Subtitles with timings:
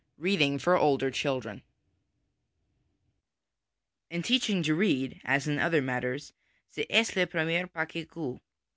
[0.17, 1.61] READING FOR OLDER CHILDREN
[4.09, 6.33] In teaching to read, as in other matters,
[6.71, 8.39] cest le premier pas qui coiite.